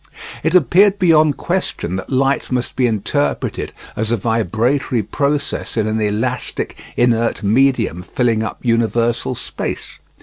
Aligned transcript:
It 0.41 0.55
appeared 0.55 0.97
beyond 0.97 1.37
question 1.37 1.95
that 1.97 2.09
light 2.09 2.51
must 2.51 2.75
be 2.75 2.87
interpreted 2.87 3.71
as 3.95 4.09
a 4.11 4.17
vibratory 4.17 5.03
process 5.03 5.77
in 5.77 5.85
an 5.85 6.01
elastic, 6.01 6.75
inert 6.97 7.43
medium 7.43 8.01
filling 8.01 8.41
up 8.41 8.57
universal 8.65 9.35
space. 9.35 9.99